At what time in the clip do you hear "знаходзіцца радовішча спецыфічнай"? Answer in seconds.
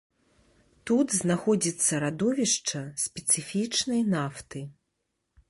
1.21-4.01